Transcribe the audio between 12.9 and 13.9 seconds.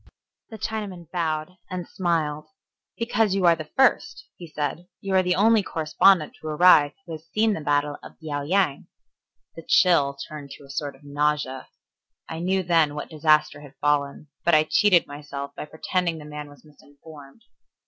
what disaster had